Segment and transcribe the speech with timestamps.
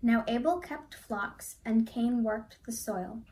[0.00, 3.22] Now Abel kept flocks, and Cain worked the soil.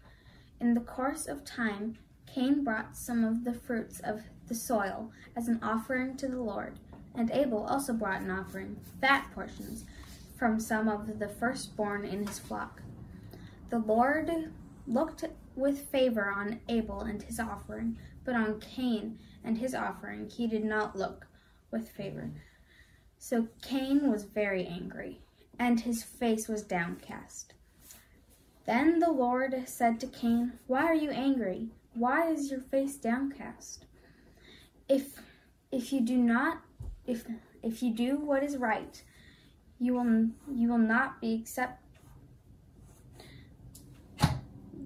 [0.61, 5.49] In the course of time, Cain brought some of the fruits of the soil as
[5.49, 6.79] an offering to the Lord,
[7.15, 9.85] and Abel also brought an offering, fat portions,
[10.37, 12.83] from some of the firstborn in his flock.
[13.71, 14.31] The Lord
[14.87, 15.25] looked
[15.55, 20.65] with favor on Abel and his offering, but on Cain and his offering he did
[20.65, 21.27] not look
[21.71, 22.31] with favor.
[23.19, 25.21] So Cain was very angry,
[25.59, 27.55] and his face was downcast.
[28.67, 31.69] Then the Lord said to Cain, Why are you angry?
[31.95, 33.87] Why is your face downcast?
[34.89, 35.21] If
[35.73, 36.63] if you do not
[37.07, 37.25] if
[37.63, 39.03] if you do what is right,
[39.79, 41.83] you will you will not be accept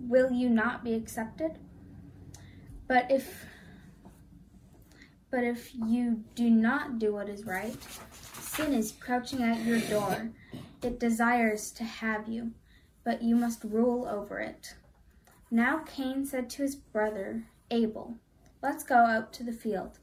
[0.09, 1.59] will you not be accepted?
[2.87, 3.47] But if
[5.31, 7.77] but if you do not do what is right,
[8.41, 10.31] sin is crouching at your door.
[10.83, 12.53] It desires to have you,
[13.05, 14.77] but you must rule over it.
[15.51, 18.15] Now Cain said to his brother Abel,
[18.63, 19.99] Let's go out to the field.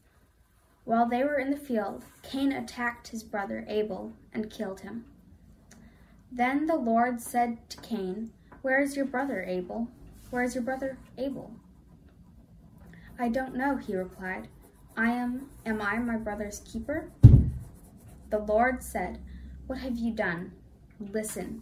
[0.83, 5.05] While they were in the field, Cain attacked his brother Abel and killed him.
[6.31, 8.31] Then the Lord said to Cain,
[8.61, 9.87] Where is your brother Abel?
[10.29, 11.51] Where is your brother Abel?
[13.17, 14.47] I don't know, he replied.
[14.95, 17.11] I am am I my brother's keeper?
[18.29, 19.19] The Lord said,
[19.65, 20.51] What have you done?
[20.99, 21.61] Listen.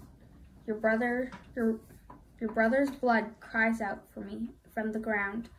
[0.65, 1.79] Your brother your
[2.39, 5.49] your brother's blood cries out for me from the ground.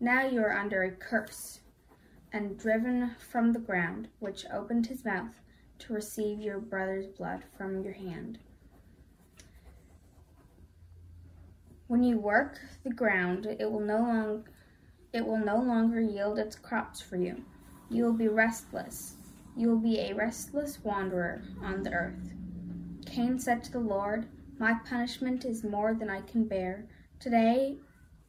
[0.00, 1.60] Now you are under a curse
[2.32, 5.40] and driven from the ground, which opened his mouth
[5.78, 8.38] to receive your brother's blood from your hand.
[11.86, 14.44] When you work the ground, it will no long
[15.12, 17.42] it will no longer yield its crops for you.
[17.88, 19.16] You will be restless.
[19.56, 22.37] You will be a restless wanderer on the earth.
[23.18, 24.28] Cain said to the Lord,
[24.60, 26.86] My punishment is more than I can bear.
[27.18, 27.78] Today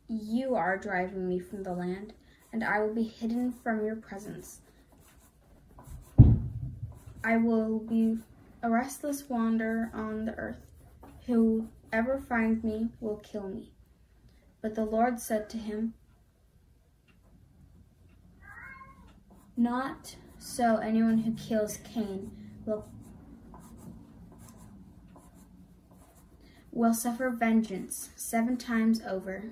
[0.07, 2.13] you are driving me from the land
[2.51, 4.61] and I will be hidden from your presence.
[7.23, 8.17] I will be
[8.63, 10.65] a restless wanderer on the earth.
[11.27, 13.71] Whoever finds me will kill me.
[14.59, 15.93] But the Lord said to him,
[19.55, 22.31] Not so anyone who kills Cain
[22.65, 22.87] will
[26.71, 29.43] will suffer vengeance seven times over.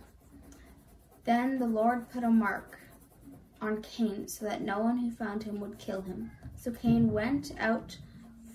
[1.25, 2.79] Then the Lord put a mark
[3.61, 6.31] on Cain so that no one who found him would kill him.
[6.55, 7.97] So Cain went out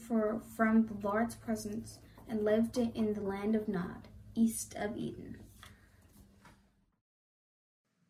[0.06, 5.36] for, from the Lord's presence and lived in the land of Nod, east of Eden.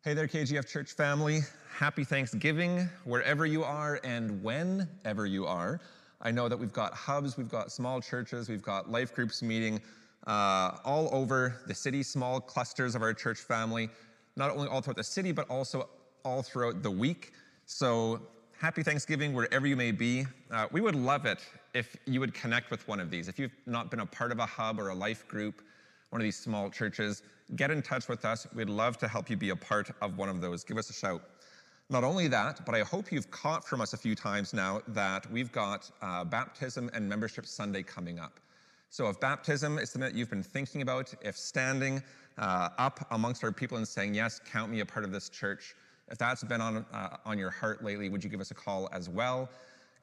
[0.03, 1.41] Hey there, KGF Church family.
[1.69, 5.79] Happy Thanksgiving wherever you are and whenever you are.
[6.21, 9.81] I know that we've got hubs, we've got small churches, we've got life groups meeting
[10.27, 13.89] uh, all over the city, small clusters of our church family,
[14.35, 15.89] not only all throughout the city, but also
[16.23, 17.33] all throughout the week.
[17.65, 18.21] So
[18.59, 20.25] happy Thanksgiving wherever you may be.
[20.51, 21.39] Uh, we would love it
[21.73, 23.27] if you would connect with one of these.
[23.27, 25.61] If you've not been a part of a hub or a life group,
[26.09, 27.23] one of these small churches,
[27.55, 28.47] get in touch with us.
[28.53, 30.63] We'd love to help you be a part of one of those.
[30.63, 31.21] Give us a shout.
[31.89, 35.29] Not only that, but I hope you've caught from us a few times now that
[35.31, 38.39] we've got uh, Baptism and Membership Sunday coming up.
[38.93, 42.03] So if baptism is something that you've been thinking about, if standing
[42.37, 45.73] uh, up amongst our people and saying, yes, count me a part of this church,
[46.11, 48.87] if that's been on, uh, on your heart lately, would you give us a call
[48.91, 49.49] as well?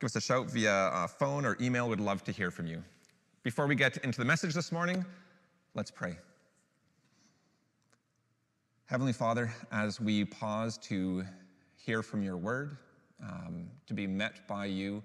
[0.01, 1.89] Give us a shout via uh, phone or email.
[1.89, 2.83] We'd love to hear from you.
[3.45, 5.05] Before we get into the message this morning,
[5.75, 6.17] let's pray.
[8.87, 11.25] Heavenly Father, as we pause to
[11.77, 12.77] hear from your word,
[13.23, 15.01] um, to be met by you,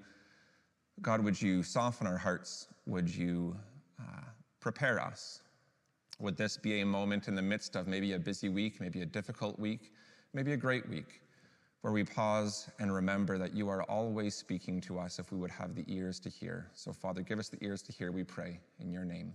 [1.04, 2.66] God, would you soften our hearts?
[2.88, 3.56] Would you
[4.00, 4.22] uh,
[4.60, 5.42] prepare us?
[6.20, 9.06] Would this be a moment in the midst of maybe a busy week, maybe a
[9.06, 9.92] difficult week?
[10.36, 11.22] maybe a great week,
[11.82, 15.50] where we pause and remember that you are always speaking to us if we would
[15.50, 16.68] have the ears to hear.
[16.74, 19.34] So, Father, give us the ears to hear, we pray, in your name.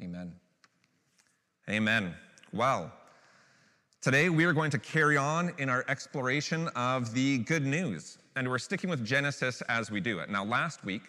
[0.00, 0.32] Amen.
[1.68, 2.14] Amen.
[2.52, 2.92] Well,
[4.00, 8.48] today we are going to carry on in our exploration of the good news, and
[8.48, 10.30] we're sticking with Genesis as we do it.
[10.30, 11.02] Now, last week,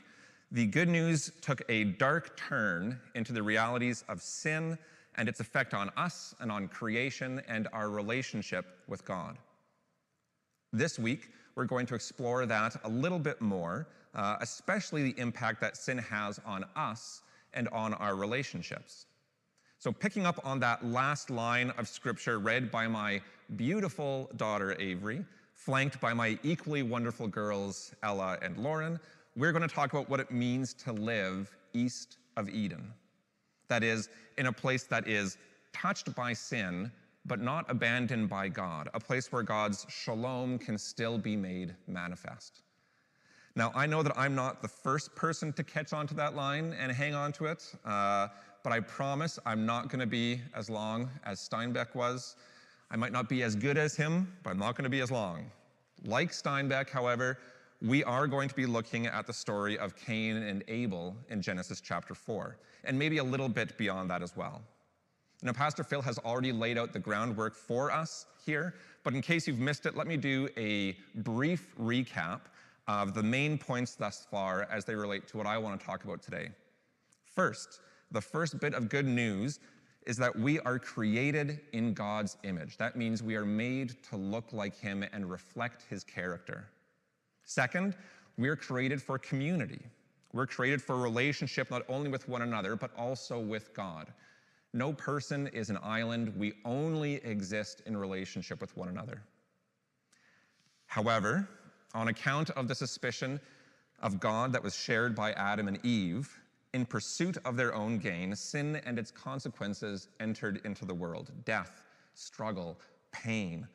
[0.51, 4.77] the good news took a dark turn into the realities of sin
[5.15, 9.37] and its effect on us and on creation and our relationship with God.
[10.73, 15.61] This week, we're going to explore that a little bit more, uh, especially the impact
[15.61, 17.21] that sin has on us
[17.53, 19.05] and on our relationships.
[19.77, 23.21] So, picking up on that last line of scripture read by my
[23.55, 25.23] beautiful daughter Avery,
[25.53, 28.99] flanked by my equally wonderful girls Ella and Lauren,
[29.39, 32.93] we're going to talk about what it means to live east of Eden.
[33.69, 35.37] That is, in a place that is
[35.71, 36.91] touched by sin,
[37.25, 42.63] but not abandoned by God, a place where God's shalom can still be made manifest.
[43.55, 46.91] Now, I know that I'm not the first person to catch onto that line and
[46.91, 48.27] hang on to it, uh,
[48.61, 52.35] but I promise I'm not going to be as long as Steinbeck was.
[52.91, 55.11] I might not be as good as him, but I'm not going to be as
[55.11, 55.49] long.
[56.03, 57.37] Like Steinbeck, however,
[57.81, 61.79] we are going to be looking at the story of Cain and Abel in Genesis
[61.79, 64.61] chapter 4, and maybe a little bit beyond that as well.
[65.41, 69.47] Now, Pastor Phil has already laid out the groundwork for us here, but in case
[69.47, 72.41] you've missed it, let me do a brief recap
[72.89, 76.03] of the main points thus far as they relate to what I want to talk
[76.03, 76.49] about today.
[77.23, 77.79] First,
[78.11, 79.59] the first bit of good news
[80.05, 82.75] is that we are created in God's image.
[82.75, 86.67] That means we are made to look like Him and reflect His character.
[87.49, 87.95] Second,
[88.37, 89.81] we are created for community.
[90.33, 94.13] We're created for relationship not only with one another, but also with God.
[94.71, 96.31] No person is an island.
[96.37, 99.23] We only exist in relationship with one another.
[100.85, 101.49] However,
[101.95, 103.39] on account of the suspicion
[103.99, 106.29] of God that was shared by Adam and Eve,
[106.75, 111.81] in pursuit of their own gain, sin and its consequences entered into the world death,
[112.13, 112.79] struggle,
[113.11, 113.67] pain.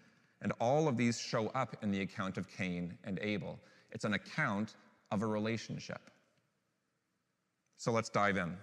[0.45, 3.59] And all of these show up in the account of Cain and Abel.
[3.91, 4.75] It's an account
[5.11, 6.11] of a relationship.
[7.79, 8.57] So let's dive in.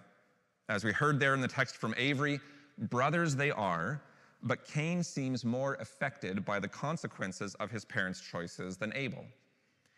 [0.70, 2.40] As we heard there in the text from Avery,
[2.78, 4.02] brothers they are,
[4.44, 9.26] but Cain seems more affected by the consequences of his parents' choices than Abel.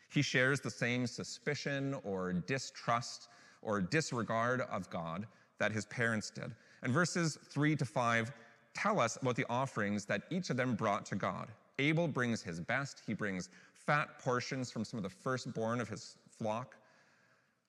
[0.09, 3.27] He shares the same suspicion or distrust
[3.61, 5.27] or disregard of God
[5.59, 6.51] that his parents did.
[6.81, 8.31] And verses 3 to 5
[8.73, 11.49] tell us about the offerings that each of them brought to God.
[11.79, 16.15] Abel brings his best, he brings fat portions from some of the firstborn of his
[16.37, 16.75] flock.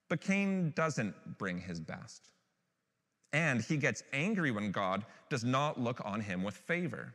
[0.09, 2.29] But Cain doesn't bring his best.
[3.33, 7.15] And he gets angry when God does not look on him with favor.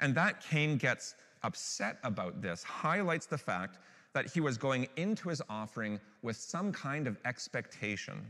[0.00, 3.78] And that Cain gets upset about this highlights the fact
[4.12, 8.24] that he was going into his offering with some kind of expectation.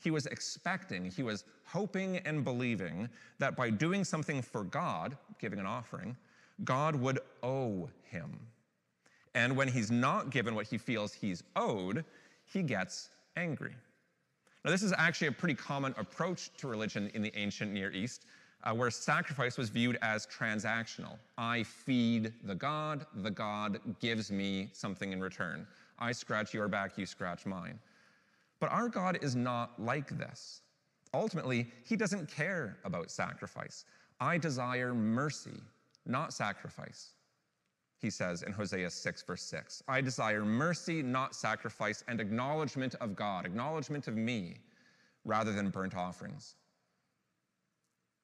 [0.00, 3.08] He was expecting, he was hoping and believing
[3.38, 6.16] that by doing something for God, giving an offering,
[6.64, 8.38] God would owe him.
[9.34, 12.04] And when he's not given what he feels he's owed,
[12.44, 13.74] he gets angry.
[14.64, 18.26] Now, this is actually a pretty common approach to religion in the ancient Near East,
[18.62, 21.18] uh, where sacrifice was viewed as transactional.
[21.36, 25.66] I feed the God, the God gives me something in return.
[25.98, 27.78] I scratch your back, you scratch mine.
[28.60, 30.62] But our God is not like this.
[31.12, 33.84] Ultimately, he doesn't care about sacrifice.
[34.20, 35.60] I desire mercy,
[36.06, 37.12] not sacrifice.
[37.98, 43.14] He says in Hosea 6, verse 6 I desire mercy, not sacrifice, and acknowledgement of
[43.14, 44.56] God, acknowledgement of me,
[45.24, 46.56] rather than burnt offerings.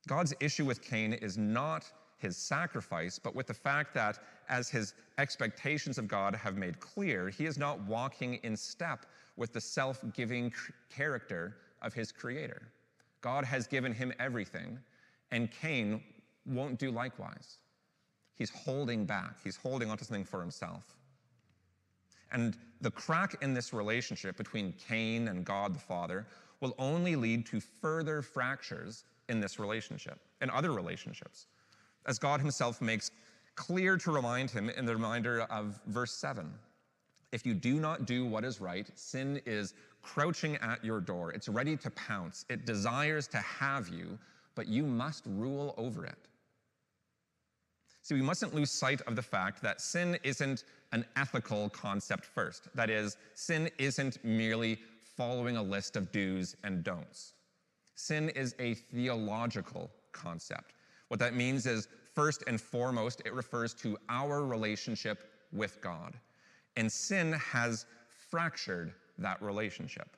[0.09, 1.85] God's issue with Cain is not
[2.17, 7.29] his sacrifice, but with the fact that, as his expectations of God have made clear,
[7.29, 10.53] he is not walking in step with the self giving
[10.91, 12.63] character of his creator.
[13.21, 14.79] God has given him everything,
[15.31, 16.03] and Cain
[16.47, 17.59] won't do likewise.
[18.38, 20.94] He's holding back, he's holding onto something for himself.
[22.31, 26.27] And the crack in this relationship between Cain and God the Father
[26.60, 31.46] will only lead to further fractures in this relationship and other relationships,
[32.06, 33.10] as God Himself makes
[33.55, 36.48] clear to remind him in the reminder of verse 7.
[37.32, 41.32] If you do not do what is right, sin is crouching at your door.
[41.32, 42.44] It's ready to pounce.
[42.48, 44.19] It desires to have you,
[44.55, 46.29] but you must rule over it.
[48.08, 52.74] See, we mustn't lose sight of the fact that sin isn't an ethical concept first.
[52.74, 57.34] That is, sin isn't merely following a list of do's and don'ts.
[57.96, 60.72] Sin is a theological concept.
[61.08, 66.15] What that means is, first and foremost, it refers to our relationship with God.
[66.77, 67.84] And sin has
[68.31, 70.17] fractured that relationship.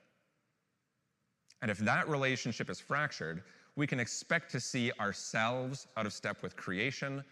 [1.60, 3.42] And if that relationship is fractured,
[3.74, 7.24] we can expect to see ourselves out of step with creation,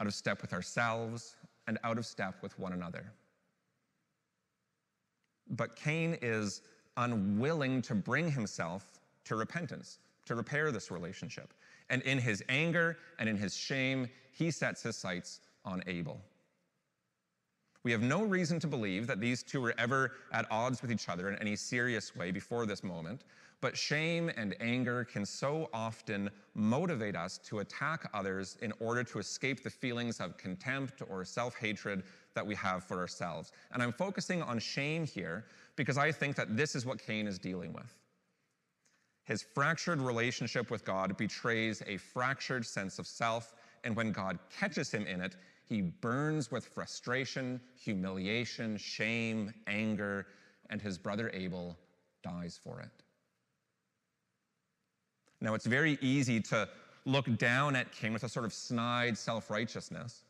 [0.00, 1.36] out of step with ourselves,
[1.66, 3.12] and out of step with one another.
[5.50, 6.62] But Cain is
[6.96, 11.52] unwilling to bring himself to repentance, to repair this relationship.
[11.90, 16.20] And in his anger and in his shame, he sets his sights on Abel.
[17.86, 21.08] We have no reason to believe that these two were ever at odds with each
[21.08, 23.22] other in any serious way before this moment,
[23.60, 29.20] but shame and anger can so often motivate us to attack others in order to
[29.20, 32.02] escape the feelings of contempt or self hatred
[32.34, 33.52] that we have for ourselves.
[33.70, 35.44] And I'm focusing on shame here
[35.76, 37.94] because I think that this is what Cain is dealing with.
[39.26, 44.90] His fractured relationship with God betrays a fractured sense of self, and when God catches
[44.90, 45.36] him in it,
[45.68, 50.26] he burns with frustration, humiliation, shame, anger,
[50.70, 51.76] and his brother Abel
[52.22, 53.02] dies for it.
[55.40, 56.68] Now, it's very easy to
[57.04, 60.22] look down at Cain with a sort of snide self righteousness.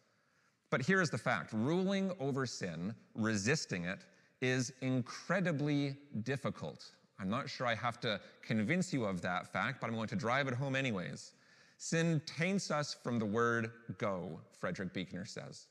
[0.71, 4.05] But here is the fact ruling over sin, resisting it,
[4.40, 6.90] is incredibly difficult.
[7.19, 10.16] I'm not sure I have to convince you of that fact, but I'm going to
[10.16, 11.33] drive it home anyways.
[11.78, 15.66] Sin taints us from the word go, Frederick Buechner says.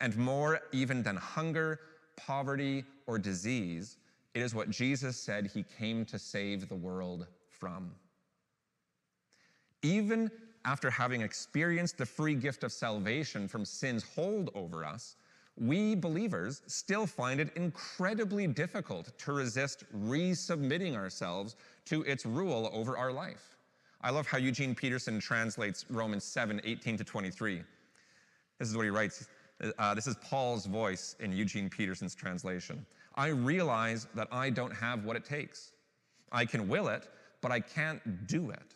[0.00, 1.80] And more even than hunger,
[2.16, 3.98] poverty, or disease,
[4.34, 7.90] it is what Jesus said he came to save the world from.
[9.82, 10.30] Even
[10.64, 15.16] after having experienced the free gift of salvation from sin's hold over us,
[15.56, 22.96] we believers still find it incredibly difficult to resist resubmitting ourselves to its rule over
[22.96, 23.56] our life.
[24.02, 27.62] I love how Eugene Peterson translates Romans 7 18 to 23.
[28.58, 29.28] This is what he writes.
[29.78, 32.84] Uh, this is Paul's voice in Eugene Peterson's translation.
[33.16, 35.72] I realize that I don't have what it takes.
[36.32, 37.08] I can will it,
[37.42, 38.74] but I can't do it.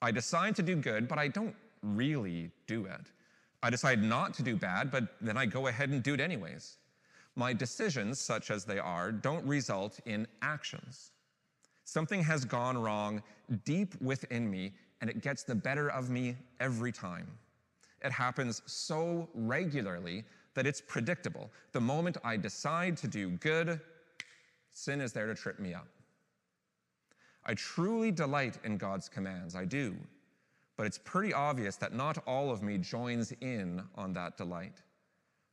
[0.00, 3.10] I decide to do good, but I don't really do it.
[3.62, 6.76] I decide not to do bad, but then I go ahead and do it anyways.
[7.34, 11.10] My decisions, such as they are, don't result in actions.
[11.86, 13.22] Something has gone wrong
[13.64, 17.28] deep within me, and it gets the better of me every time.
[18.04, 20.24] It happens so regularly
[20.54, 21.48] that it's predictable.
[21.70, 23.80] The moment I decide to do good,
[24.72, 25.86] sin is there to trip me up.
[27.44, 29.94] I truly delight in God's commands, I do.
[30.76, 34.82] But it's pretty obvious that not all of me joins in on that delight.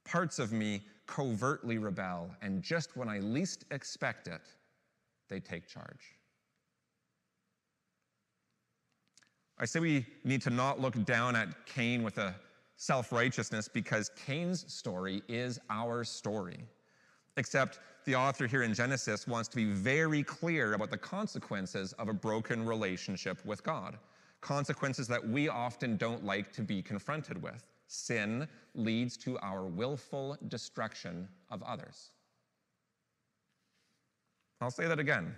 [0.03, 4.41] Parts of me covertly rebel, and just when I least expect it,
[5.29, 6.17] they take charge.
[9.59, 12.35] I say we need to not look down at Cain with a
[12.75, 16.59] self righteousness because Cain's story is our story.
[17.37, 22.09] Except the author here in Genesis wants to be very clear about the consequences of
[22.09, 23.97] a broken relationship with God
[24.43, 27.65] consequences that we often don't like to be confronted with.
[27.87, 32.11] Sin leads to our willful destruction of others.
[34.61, 35.33] I'll say that again.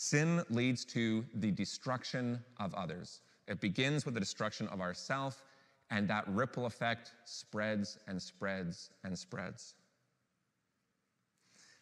[0.00, 3.22] Sin leads to the destruction of others.
[3.48, 5.42] It begins with the destruction of ourself,
[5.90, 9.74] and that ripple effect spreads and spreads and spreads.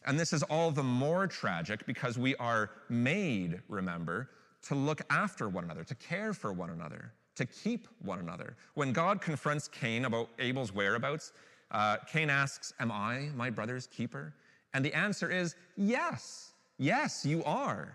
[0.07, 4.31] And this is all the more tragic because we are made, remember,
[4.63, 8.57] to look after one another, to care for one another, to keep one another.
[8.77, 11.35] When God confronts Cain about Abel's whereabouts,
[11.71, 14.33] uh, Cain asks, Am I my brother's keeper?
[14.73, 16.55] And the answer is yes.
[16.79, 17.95] Yes, you are.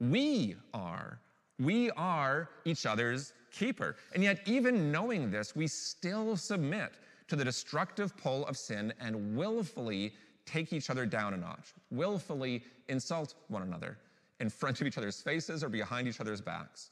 [0.00, 1.18] We are.
[1.58, 3.96] We are each other's keeper.
[4.14, 6.92] And yet, even knowing this, we still submit
[7.26, 10.12] to the destructive pull of sin and willfully
[10.46, 13.98] take each other down a notch, willfully insult one another,
[14.40, 16.90] in front of each other's faces or behind each other's backs.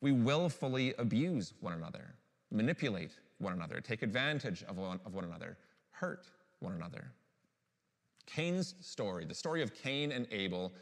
[0.00, 2.14] We willfully abuse one another,
[2.50, 5.56] manipulate one another, take advantage of one, of one another,
[5.90, 6.26] hurt
[6.58, 7.10] one another.
[8.26, 10.72] Cain's story, the story of Cain and Abel,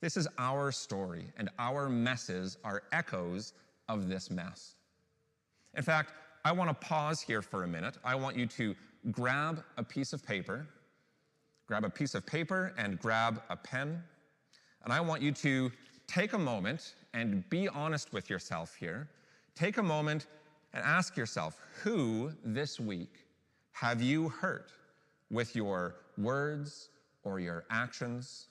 [0.00, 3.52] this is our story, and our messes are echoes
[3.88, 4.74] of this mess.
[5.76, 6.12] In fact,
[6.44, 7.98] I want to pause here for a minute.
[8.04, 8.74] I want you to
[9.10, 10.66] grab a piece of paper,
[11.66, 14.02] grab a piece of paper and grab a pen.
[14.84, 15.70] And I want you to
[16.06, 19.08] take a moment and be honest with yourself here.
[19.54, 20.26] Take a moment
[20.72, 23.26] and ask yourself who this week
[23.72, 24.72] have you hurt
[25.30, 26.88] with your words
[27.22, 28.48] or your actions,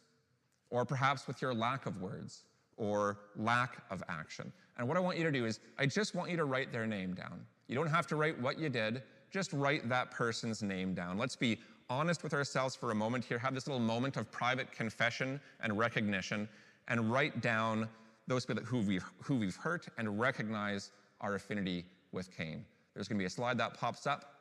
[0.69, 2.43] or perhaps with your lack of words
[2.77, 4.51] or lack of action?
[4.77, 6.87] And what I want you to do is, I just want you to write their
[6.87, 7.41] name down.
[7.67, 11.17] You don't have to write what you did, just write that person's name down.
[11.17, 11.59] Let's be
[11.89, 15.77] honest with ourselves for a moment here, have this little moment of private confession and
[15.77, 16.47] recognition,
[16.87, 17.87] and write down
[18.27, 22.63] those people who we've, who we've hurt and recognize our affinity with Cain.
[22.93, 24.33] There's to be a slide that pops up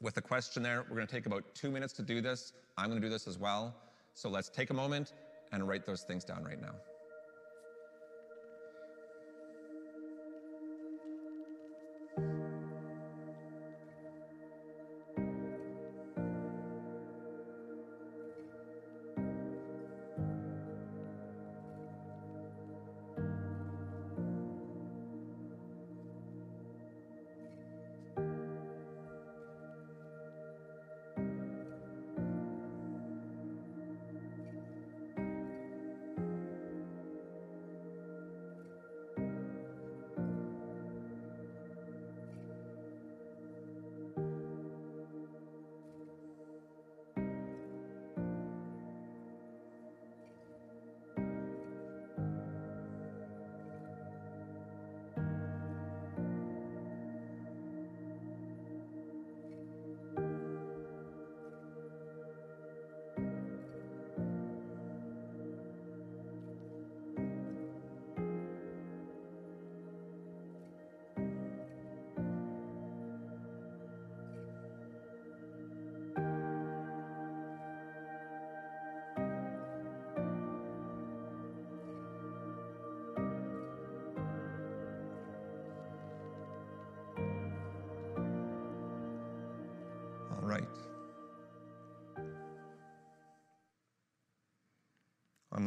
[0.00, 0.84] with a question there.
[0.88, 2.52] We're to take about two minutes to do this.
[2.76, 3.74] I'm to do this as well.
[4.14, 5.12] So let's take a moment
[5.52, 6.74] and write those things down right now.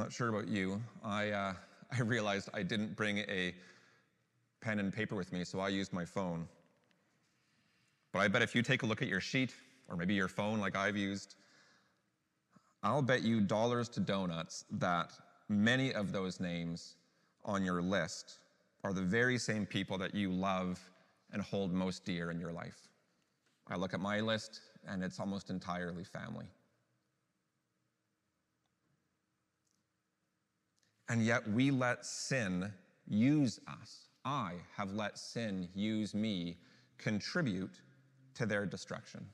[0.10, 0.82] Not sure about you.
[1.04, 1.54] I, uh,
[1.92, 3.54] I realized I didn't bring a
[4.60, 6.48] pen and paper with me, so I used my phone.
[8.12, 9.54] But I bet if you take a look at your sheet,
[9.88, 11.36] or maybe your phone like I've used,
[12.82, 15.12] I'll bet you dollars to donuts that
[15.48, 16.96] many of those names
[17.46, 18.40] on your list
[18.84, 20.80] are the very same people that you love
[21.34, 22.90] and hold most dear in your life.
[23.68, 26.48] I look at my list, and it's almost entirely family.
[31.10, 32.72] And yet we let sin
[33.08, 34.10] use us.
[34.24, 36.58] I have let sin use me,
[37.00, 37.82] contribute
[38.36, 39.26] to their destruction.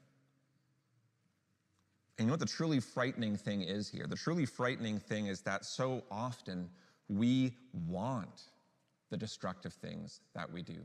[2.18, 4.08] And you know what the truly frightening thing is here?
[4.08, 6.70] The truly frightening thing is that so often
[7.10, 7.54] we
[7.88, 8.44] want
[9.10, 10.80] the destructive things that we do.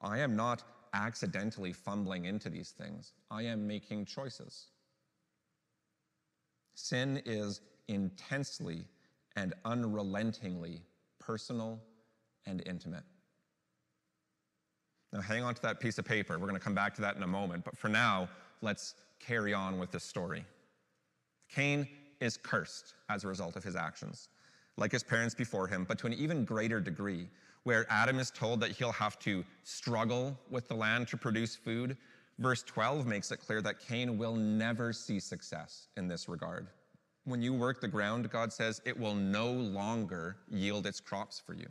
[0.00, 4.66] I am not accidentally fumbling into these things, I am making choices.
[6.74, 8.84] Sin is intensely
[9.36, 10.82] and unrelentingly
[11.18, 11.80] personal
[12.46, 13.04] and intimate.
[15.12, 16.34] Now, hang on to that piece of paper.
[16.34, 17.64] We're going to come back to that in a moment.
[17.64, 18.28] But for now,
[18.60, 20.44] let's carry on with this story.
[21.48, 21.86] Cain
[22.20, 24.28] is cursed as a result of his actions,
[24.76, 27.28] like his parents before him, but to an even greater degree,
[27.64, 31.96] where Adam is told that he'll have to struggle with the land to produce food.
[32.38, 36.68] Verse 12 makes it clear that Cain will never see success in this regard.
[37.26, 41.54] When you work the ground, God says, it will no longer yield its crops for
[41.54, 41.66] you.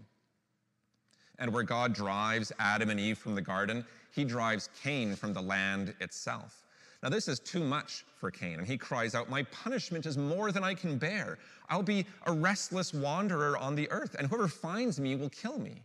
[1.39, 5.41] And where God drives Adam and Eve from the garden, he drives Cain from the
[5.41, 6.65] land itself.
[7.01, 10.51] Now, this is too much for Cain, and he cries out, My punishment is more
[10.51, 11.37] than I can bear.
[11.69, 15.81] I'll be a restless wanderer on the earth, and whoever finds me will kill me.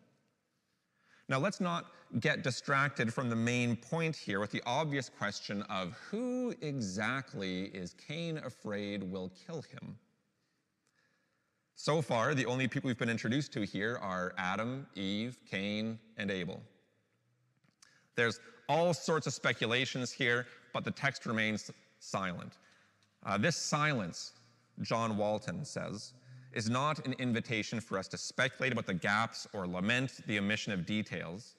[1.30, 1.86] Now, let's not
[2.18, 7.94] get distracted from the main point here with the obvious question of who exactly is
[8.08, 9.96] Cain afraid will kill him?
[11.76, 16.32] So far, the only people we've been introduced to here are Adam, Eve, Cain, and
[16.32, 16.60] Abel.
[18.16, 22.54] There's all sorts of speculations here, but the text remains silent.
[23.24, 24.32] Uh, this silence,
[24.82, 26.12] John Walton says,
[26.52, 30.72] is not an invitation for us to speculate about the gaps or lament the omission
[30.72, 31.54] of details.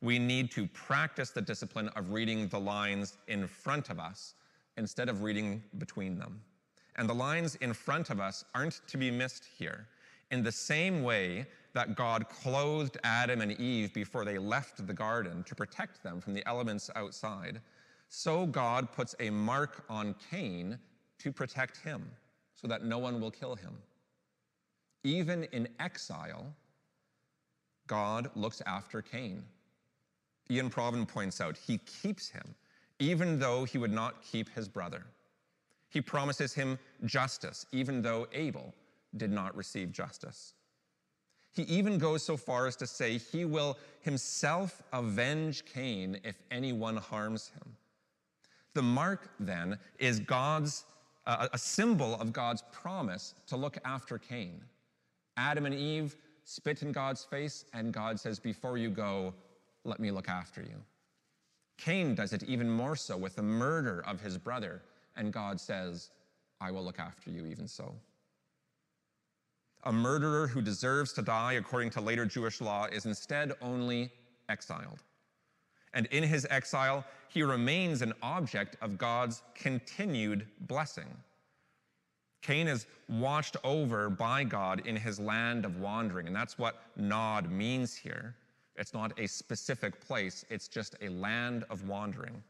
[0.00, 4.34] We need to practice the discipline of reading the lines in front of us
[4.76, 6.40] instead of reading between them.
[6.96, 9.88] And the lines in front of us aren't to be missed here.
[10.30, 15.42] In the same way that God clothed Adam and Eve before they left the garden
[15.44, 17.60] to protect them from the elements outside,
[18.08, 20.78] so God puts a mark on Cain
[21.18, 22.10] to protect him
[22.54, 23.76] so that no one will kill him.
[25.04, 26.54] Even in exile,
[27.86, 29.42] God looks after Cain.
[30.50, 32.54] Ian Provan points out he keeps him,
[32.98, 35.04] even though he would not keep his brother.
[35.90, 38.74] He promises him justice, even though Abel
[39.16, 40.54] did not receive justice.
[41.52, 46.96] He even goes so far as to say he will himself avenge Cain if anyone
[46.96, 47.74] harms him.
[48.74, 50.84] The mark, then, is God's
[51.26, 54.60] uh, a symbol of God's promise to look after Cain.
[55.38, 59.32] Adam and Eve spit in God's face, and God says, Before you go,
[59.84, 60.76] let me look after you.
[61.78, 64.82] Cain does it even more so with the murder of his brother,
[65.16, 66.10] and God says,
[66.60, 67.94] I will look after you even so.
[69.84, 74.10] A murderer who deserves to die according to later Jewish law is instead only
[74.48, 75.04] exiled.
[75.94, 81.16] And in his exile, he remains an object of God's continued blessing.
[82.42, 87.50] Cain is watched over by God in his land of wandering, and that's what Nod
[87.50, 88.34] means here.
[88.76, 92.42] It's not a specific place, it's just a land of wandering.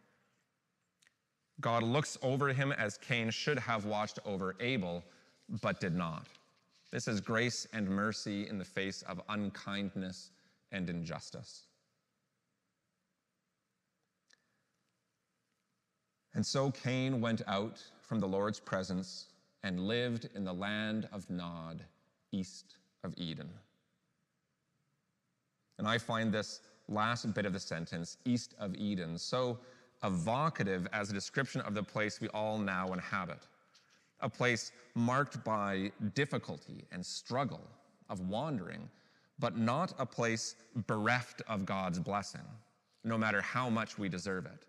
[1.61, 5.03] God looks over him as Cain should have watched over Abel,
[5.63, 6.27] but did not.
[6.91, 10.31] This is grace and mercy in the face of unkindness
[10.71, 11.63] and injustice.
[16.35, 19.27] And so Cain went out from the Lord's presence
[19.63, 21.85] and lived in the land of Nod,
[22.33, 23.51] east of Eden.
[25.79, 29.59] And I find this last bit of the sentence, east of Eden, so
[30.05, 33.41] evocative as a description of the place we all now inhabit.
[34.21, 37.61] A place marked by difficulty and struggle,
[38.11, 38.89] of wandering,
[39.39, 42.41] but not a place bereft of God's blessing,
[43.05, 44.65] no matter how much we deserve it.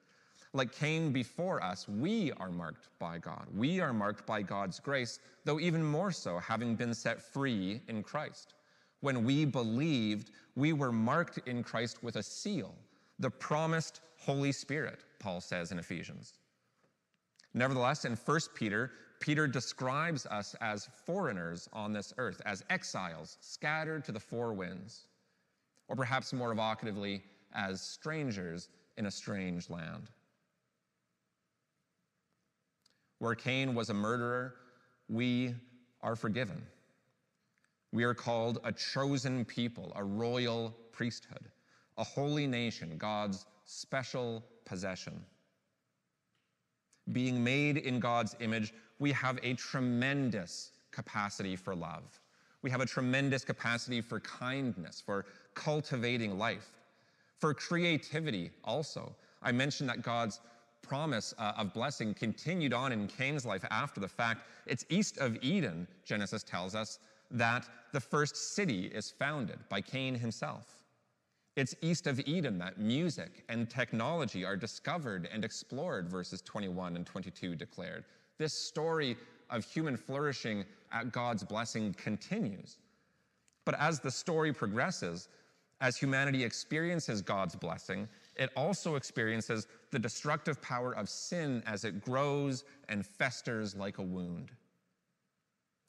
[0.54, 3.46] Like Cain before us, we are marked by God.
[3.56, 8.02] We are marked by God's grace, though even more so, having been set free in
[8.02, 8.56] Christ.
[9.02, 12.74] When we believed, we were marked in Christ with a seal,
[13.20, 16.34] the promised Holy Spirit, Paul says in Ephesians.
[17.54, 24.04] Nevertheless, in 1 Peter, Peter describes us as foreigners on this earth, as exiles scattered
[24.06, 25.08] to the four winds,
[25.88, 27.22] or perhaps more evocatively,
[27.54, 30.10] as strangers in a strange land.
[33.20, 34.56] Where Cain was a murderer,
[35.08, 35.54] we
[36.02, 36.62] are forgiven.
[37.92, 41.50] We are called a chosen people, a royal priesthood,
[41.98, 45.20] a holy nation, God's special possession.
[47.12, 52.20] Being made in God's image, we have a tremendous capacity for love.
[52.62, 56.70] We have a tremendous capacity for kindness, for cultivating life,
[57.40, 59.16] for creativity also.
[59.42, 60.42] I mentioned that God's
[60.82, 64.42] promise uh, of blessing continued on in Cain's life after the fact.
[64.66, 67.00] It's east of Eden, Genesis tells us,
[67.32, 70.84] that the first city is founded by Cain himself.
[71.56, 77.06] It's east of Eden that music and technology are discovered and explored, verses 21 and
[77.06, 78.06] 22 declared.
[78.38, 79.18] This story
[79.50, 82.78] of human flourishing at God's blessing continues.
[83.66, 85.28] But as the story progresses,
[85.82, 88.08] as humanity experiences God's blessing,
[88.40, 94.02] it also experiences the destructive power of sin as it grows and festers like a
[94.04, 94.52] wound.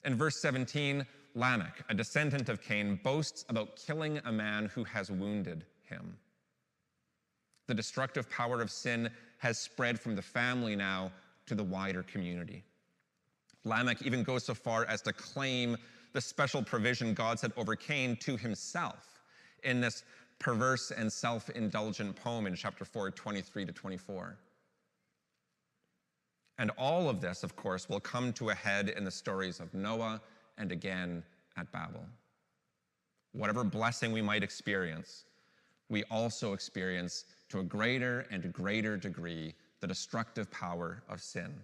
[0.04, 5.10] In verse 17, Lamech, a descendant of Cain, boasts about killing a man who has
[5.12, 6.16] wounded him.
[7.68, 11.12] The destructive power of sin has spread from the family now
[11.46, 12.64] to the wider community.
[13.64, 15.76] Lamech even goes so far as to claim
[16.12, 19.20] the special provision God set over Cain to himself
[19.62, 20.02] in this
[20.40, 24.36] perverse and self indulgent poem in chapter 4, 23 to 24.
[26.58, 29.72] And all of this, of course, will come to a head in the stories of
[29.72, 30.20] Noah
[30.58, 31.22] and again
[31.56, 32.04] at Babel.
[33.32, 35.24] Whatever blessing we might experience,
[35.88, 41.54] we also experience to a greater and greater degree the destructive power of sin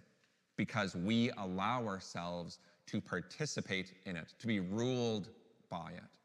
[0.57, 5.29] because we allow ourselves to participate in it, to be ruled
[5.69, 6.16] by it.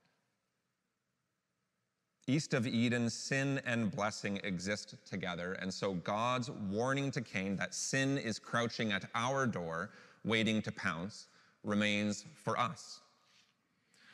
[2.32, 5.54] East of Eden, sin and blessing exist together.
[5.62, 9.90] And so God's warning to Cain that sin is crouching at our door,
[10.24, 11.28] waiting to pounce,
[11.66, 13.02] remains for us.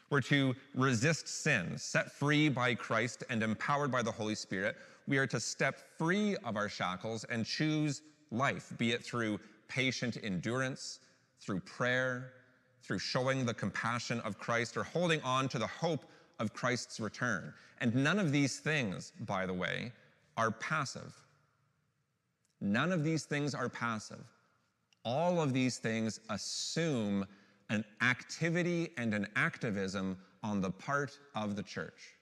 [0.10, 4.78] We're to resist sin, set free by Christ and empowered by the Holy Spirit.
[5.08, 8.02] We are to step free of our shackles and choose
[8.32, 11.02] life, be it through patient endurance,
[11.40, 12.34] through prayer,
[12.82, 16.06] through showing the compassion of Christ, or holding on to the hope
[16.40, 17.54] of Christ's return.
[17.80, 19.92] And none of these things, by the way,
[20.36, 21.14] are passive.
[22.62, 24.24] None of these things are passive.
[25.04, 27.26] All of these things assume
[27.70, 32.16] an activity and an activism on the part of the church.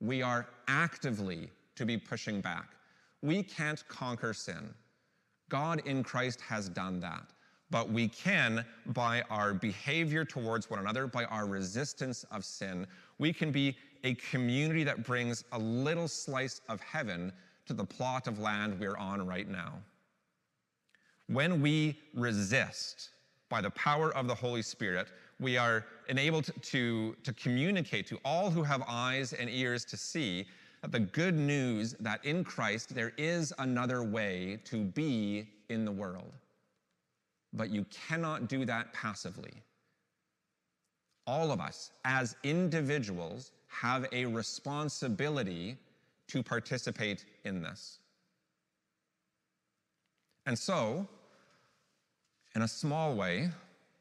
[0.00, 2.70] We are actively to be pushing back.
[3.22, 4.74] We can't conquer sin.
[5.48, 7.32] God in Christ has done that.
[7.70, 12.86] But we can, by our behavior towards one another, by our resistance of sin,
[13.18, 17.32] we can be a community that brings a little slice of heaven
[17.66, 19.74] to the plot of land we're on right now.
[21.26, 23.10] When we resist
[23.48, 25.08] by the power of the Holy Spirit,
[25.40, 30.46] we are enabled to, to communicate to all who have eyes and ears to see
[30.82, 35.92] that the good news that in Christ there is another way to be in the
[35.92, 36.32] world.
[37.56, 39.52] But you cannot do that passively.
[41.26, 45.76] All of us, as individuals, have a responsibility
[46.28, 47.98] to participate in this.
[50.44, 51.06] And so,
[52.54, 53.50] in a small way,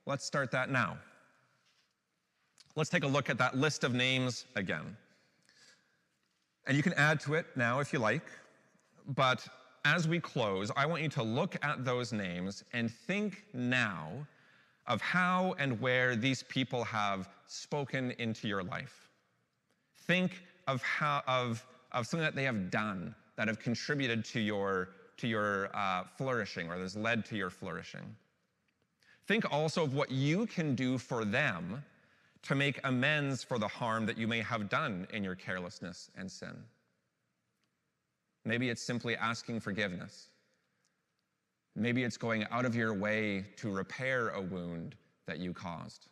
[0.05, 0.97] let's start that now.
[2.75, 4.95] Let's take a look at that list of names again.
[6.67, 8.25] And you can add to it now if you like,
[9.07, 9.47] but
[9.85, 14.27] as we close, I want you to look at those names and think now
[14.87, 19.09] of how and where these people have spoken into your life.
[19.95, 24.89] Think of how of, of something that they have done that have contributed to your
[25.17, 28.15] to your uh, flourishing or has led to your flourishing.
[29.27, 31.81] Think also of what you can do for them
[32.43, 36.29] to make amends for the harm that you may have done in your carelessness and
[36.29, 36.55] sin.
[38.45, 40.29] Maybe it's simply asking forgiveness.
[41.75, 44.95] Maybe it's going out of your way to repair a wound
[45.27, 46.07] that you caused.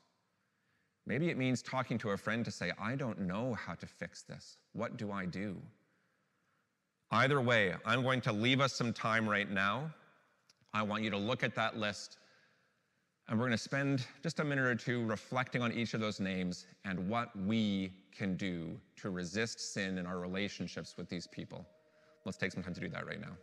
[1.06, 4.24] Maybe it means talking to a friend to say, I don't know how to fix
[4.24, 4.58] this.
[4.74, 5.56] What do I do?
[7.12, 9.94] Either way, I'm going to leave us some time right now.
[10.74, 12.18] I want you to look at that list
[13.28, 16.20] and we're going to spend just a minute or two reflecting on each of those
[16.20, 21.66] names and what we can do to resist sin in our relationships with these people.
[22.26, 23.36] Let's take some time to do that right now.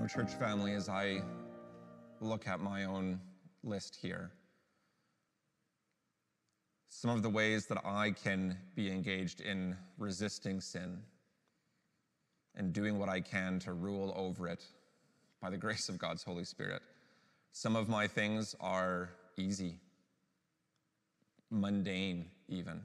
[0.00, 1.20] Know, church family, as I
[2.20, 3.20] look at my own
[3.62, 4.30] list here,
[6.88, 10.98] some of the ways that I can be engaged in resisting sin
[12.54, 14.64] and doing what I can to rule over it
[15.40, 16.82] by the grace of God's Holy Spirit.
[17.52, 19.74] Some of my things are easy,
[21.50, 22.80] mundane, even,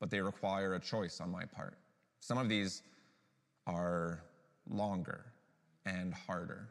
[0.00, 1.76] but they require a choice on my part.
[2.20, 2.82] Some of these
[3.66, 4.22] are
[4.68, 5.24] longer
[5.86, 6.68] and harder.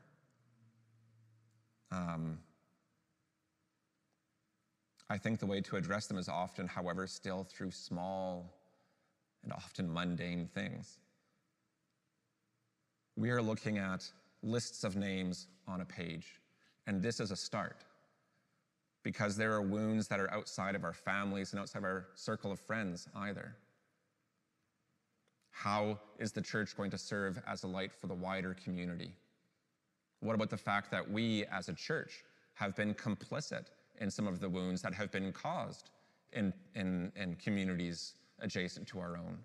[1.92, 2.38] Um,
[5.10, 8.54] I think the way to address them is often, however, still through small
[9.44, 10.98] and often mundane things.
[13.16, 14.12] We are looking at
[14.44, 16.42] lists of names on a page,
[16.86, 17.86] and this is a start
[19.04, 22.52] because there are wounds that are outside of our families and outside of our circle
[22.52, 23.56] of friends either.
[25.56, 29.14] How is the church going to serve as a light for the wider community?
[30.20, 33.68] What about the fact that we as a church have been complicit
[34.02, 35.92] in some of the wounds that have been caused
[36.34, 39.38] in, in, in communities adjacent to our own?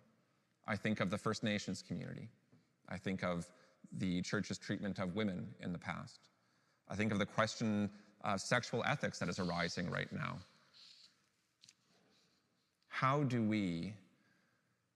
[0.66, 2.28] I think of the First Nations community.
[2.88, 3.48] I think of
[3.92, 6.28] the church's treatment of women in the past.
[6.88, 7.88] I think of the question
[8.24, 10.38] of sexual ethics that is arising right now.
[12.88, 13.94] How do we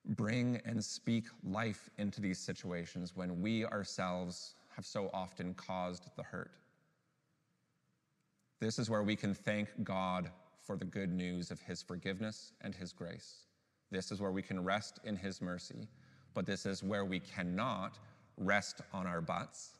[0.06, 6.22] bring and speak life into these situations when we ourselves have so often caused the
[6.22, 6.52] hurt?
[8.60, 12.74] This is where we can thank God for the good news of His forgiveness and
[12.74, 13.46] His grace.
[13.90, 15.88] This is where we can rest in His mercy,
[16.32, 17.98] but this is where we cannot
[18.36, 19.76] rest on our butts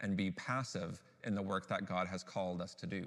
[0.00, 3.06] and be passive in the work that God has called us to do.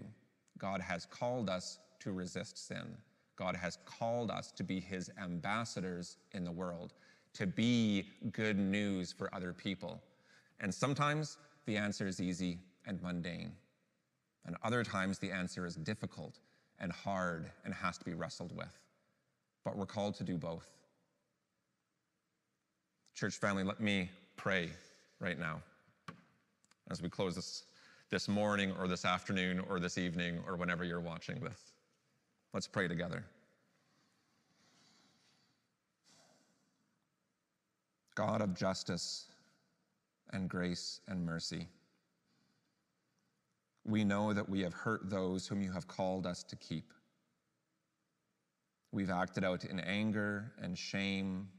[0.57, 2.95] God has called us to resist sin.
[3.35, 6.93] God has called us to be his ambassadors in the world,
[7.33, 10.01] to be good news for other people.
[10.59, 13.51] And sometimes the answer is easy and mundane.
[14.45, 16.39] And other times the answer is difficult
[16.79, 18.77] and hard and has to be wrestled with.
[19.63, 20.67] But we're called to do both.
[23.15, 24.69] Church family, let me pray
[25.19, 25.61] right now
[26.91, 27.63] as we close this,
[28.09, 31.74] this morning or this afternoon or this evening or whenever you're watching this.
[32.55, 33.25] Let's pray together.
[38.15, 39.25] God of justice
[40.31, 41.67] and grace and mercy,
[43.83, 46.93] we know that we have hurt those whom you have called us to keep.
[48.93, 51.49] We've acted out in anger and shame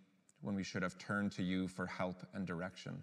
[0.41, 3.03] when we should have turned to you for help and direction.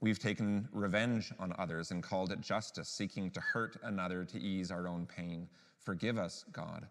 [0.00, 4.70] We've taken revenge on others and called it justice, seeking to hurt another to ease
[4.70, 5.48] our own pain.
[5.78, 6.86] Forgive us, God,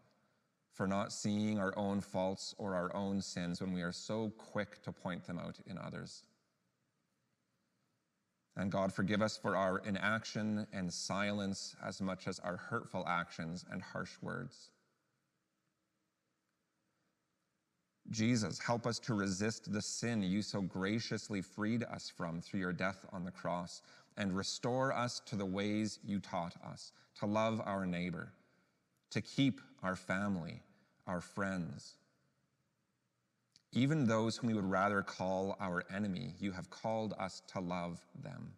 [0.74, 4.82] for not seeing our own faults or our own sins when we are so quick
[4.84, 6.24] to point them out in others.
[8.58, 13.66] And God, forgive us for our inaction and silence as much as our hurtful actions
[13.70, 14.72] and harsh words.
[18.12, 22.74] Jesus, help us to resist the sin you so graciously freed us from through your
[22.74, 23.82] death on the cross,
[24.18, 28.32] and restore us to the ways you taught us to love our neighbor,
[29.10, 30.62] to keep our family,
[31.08, 31.96] our friends.
[33.74, 38.00] Even those whom we would rather call our enemy, you have called us to love
[38.24, 38.54] them.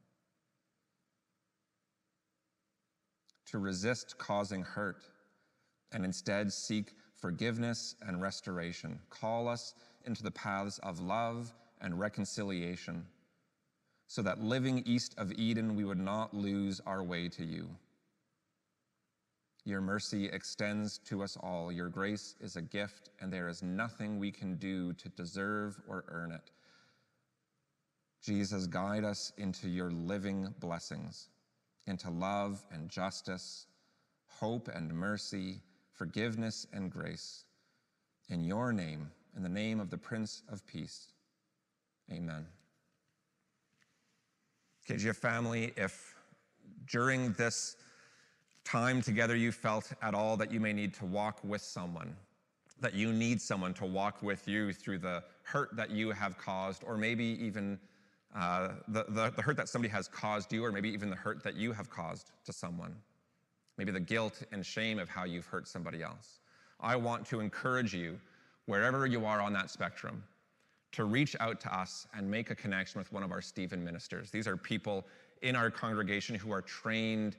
[3.47, 5.03] To resist causing hurt
[5.91, 8.99] and instead seek forgiveness and restoration.
[9.09, 9.73] Call us
[10.05, 13.05] into the paths of love and reconciliation
[14.07, 17.69] so that living east of Eden, we would not lose our way to you.
[19.65, 21.73] Your mercy extends to us all.
[21.73, 26.05] Your grace is a gift, and there is nothing we can do to deserve or
[26.07, 26.51] earn it.
[28.21, 31.27] Jesus, guide us into your living blessings,
[31.85, 33.67] into love and justice,
[34.27, 35.59] hope and mercy,
[35.97, 37.43] forgiveness and grace.
[38.29, 41.07] In your name, in the name of the Prince of Peace.
[42.11, 42.45] Amen.
[44.87, 46.15] KGF family, if
[46.89, 47.75] during this
[48.63, 52.15] time together you felt at all that you may need to walk with someone,
[52.79, 56.83] that you need someone to walk with you through the hurt that you have caused,
[56.85, 57.79] or maybe even
[58.35, 61.43] uh, the, the, the hurt that somebody has caused you, or maybe even the hurt
[61.43, 62.93] that you have caused to someone
[63.77, 66.39] maybe the guilt and shame of how you've hurt somebody else.
[66.79, 68.19] I want to encourage you,
[68.65, 70.23] wherever you are on that spectrum,
[70.91, 74.31] to reach out to us and make a connection with one of our Stephen ministers.
[74.31, 75.05] These are people
[75.41, 77.35] in our congregation who are trained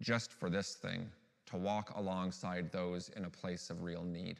[0.00, 1.08] just for this thing
[1.46, 4.38] to walk alongside those in a place of real need.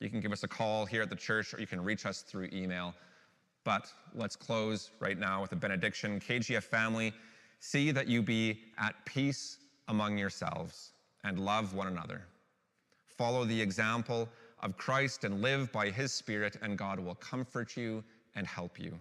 [0.00, 2.22] You can give us a call here at the church or you can reach us
[2.22, 2.92] through email.
[3.64, 6.18] But let's close right now with a benediction.
[6.18, 7.12] KGF family,
[7.60, 10.92] see that you be at peace among yourselves
[11.24, 12.22] and love one another.
[13.06, 14.28] Follow the example
[14.60, 18.02] of Christ and live by his Spirit, and God will comfort you
[18.34, 18.98] and help you,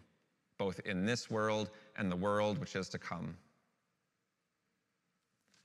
[0.57, 3.35] both in this world and the world which is to come.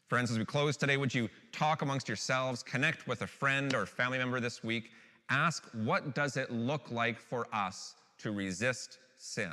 [0.09, 3.87] Friends, as we close today, would you talk amongst yourselves, connect with a friend or
[3.87, 4.90] family member this week,
[5.31, 9.52] ask what does it look like for us to resist sin?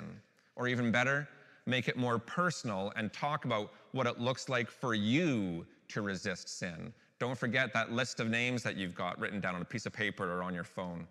[0.55, 1.27] Or even better,
[1.65, 6.49] make it more personal and talk about what it looks like for you to resist
[6.49, 6.93] sin.
[7.19, 9.93] Don't forget that list of names that you've got written down on a piece of
[9.93, 11.07] paper or on your phone.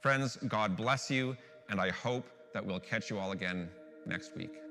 [0.00, 1.36] Friends, God bless you,
[1.68, 3.68] and I hope that we'll catch you all again
[4.06, 4.63] next week.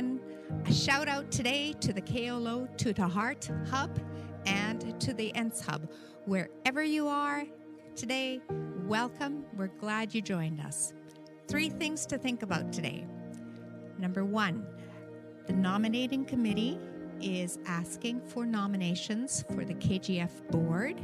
[0.00, 0.20] Everyone.
[0.66, 4.00] A shout out today to the KOLO to the Heart Hub
[4.46, 5.90] and to the ENS Hub.
[6.24, 7.44] Wherever you are
[7.96, 8.40] today,
[8.86, 9.44] welcome.
[9.54, 10.94] We're glad you joined us.
[11.48, 13.06] Three things to think about today.
[13.98, 14.66] Number one,
[15.46, 16.78] the nominating committee
[17.20, 20.98] is asking for nominations for the KGF board.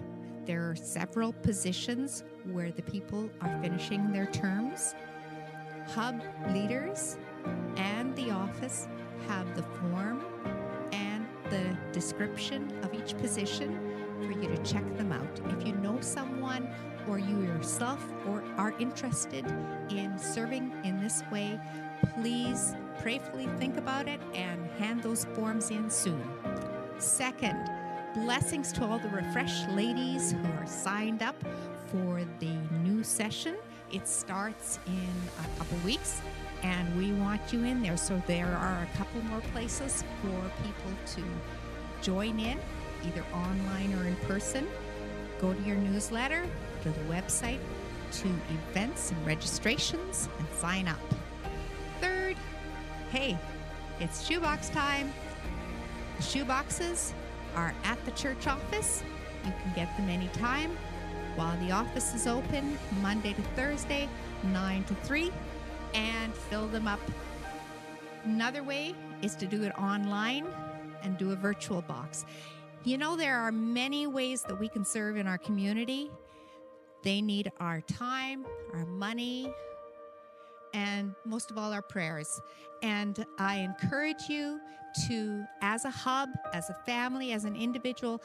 [0.46, 4.94] There are several positions where the people are finishing their terms.
[5.88, 7.18] Hub leaders
[7.76, 8.88] and the office
[9.28, 10.24] have the form
[10.92, 13.78] and the description of each position
[14.20, 15.40] for you to check them out.
[15.50, 16.68] If you know someone
[17.08, 19.44] or you yourself or are interested
[19.90, 21.60] in serving in this way,
[22.14, 26.22] please prayerfully think about it and hand those forms in soon.
[26.98, 27.70] Second,
[28.14, 31.36] blessings to all the refreshed ladies who are signed up
[31.88, 33.56] for the new session.
[33.92, 35.08] It starts in
[35.44, 36.20] a couple weeks
[36.66, 37.96] and we want you in there.
[37.96, 41.22] So there are a couple more places for people to
[42.02, 42.58] join in,
[43.04, 44.66] either online or in person.
[45.40, 46.44] Go to your newsletter,
[46.82, 47.60] to the website,
[48.12, 50.98] to events and registrations, and sign up.
[52.00, 52.36] Third,
[53.12, 53.38] hey,
[54.00, 55.12] it's shoebox time.
[56.16, 57.12] The shoeboxes
[57.54, 59.04] are at the church office.
[59.44, 60.76] You can get them anytime
[61.36, 64.08] while the office is open, Monday to Thursday,
[64.42, 65.30] 9 to 3
[65.96, 67.00] and fill them up.
[68.24, 70.46] Another way is to do it online
[71.02, 72.24] and do a virtual box.
[72.84, 76.10] You know, there are many ways that we can serve in our community.
[77.02, 79.52] They need our time, our money,
[80.74, 82.40] and most of all, our prayers.
[82.82, 84.60] And I encourage you
[85.08, 88.22] to, as a hub, as a family, as an individual,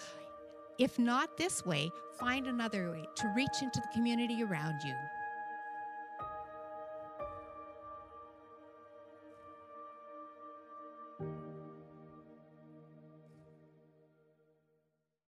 [0.77, 4.95] if not this way, find another way to reach into the community around you.